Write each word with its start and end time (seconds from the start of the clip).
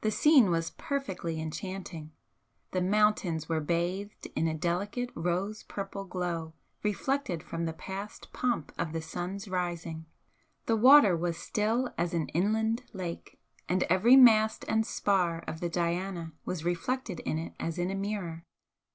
The 0.00 0.10
scene 0.10 0.50
was 0.50 0.70
perfectly 0.70 1.38
enchanting; 1.38 2.12
the 2.70 2.80
mountains 2.80 3.50
were 3.50 3.60
bathed 3.60 4.28
in 4.34 4.48
a 4.48 4.54
delicate 4.56 5.10
rose 5.14 5.62
purple 5.62 6.06
glow 6.06 6.54
reflected 6.82 7.42
from 7.42 7.66
the 7.66 7.74
past 7.74 8.32
pomp 8.32 8.72
of 8.78 8.94
the 8.94 9.02
sun's 9.02 9.48
rising, 9.48 10.06
the 10.64 10.74
water 10.76 11.14
was 11.14 11.36
still 11.36 11.92
as 11.98 12.14
an 12.14 12.30
inland 12.30 12.84
lake, 12.94 13.38
and 13.68 13.82
every 13.90 14.16
mast 14.16 14.64
and 14.68 14.86
spar 14.86 15.40
of 15.46 15.60
the 15.60 15.68
'Diana' 15.68 16.32
was 16.46 16.64
reflected 16.64 17.20
in 17.20 17.36
it 17.36 17.52
as 17.60 17.76
in 17.78 17.90
a 17.90 17.94
mirror. 17.94 18.44